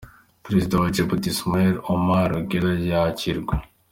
[0.43, 3.55] Perezida wa Djibuti Ismaïl Omar Guelleh yakirwa.